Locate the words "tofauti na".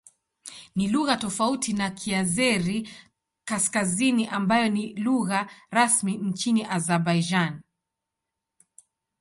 1.17-1.89